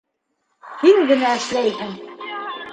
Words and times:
Һин 0.79 1.03
генә 1.13 1.35
эшләйһең! 1.43 1.95